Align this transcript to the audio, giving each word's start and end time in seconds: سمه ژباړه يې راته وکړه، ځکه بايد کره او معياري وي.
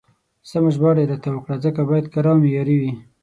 سمه 0.49 0.69
ژباړه 0.75 1.01
يې 1.03 1.09
راته 1.11 1.29
وکړه، 1.33 1.55
ځکه 1.65 1.79
بايد 1.89 2.05
کره 2.13 2.29
او 2.31 2.37
معياري 2.41 2.75
وي. 2.81 2.91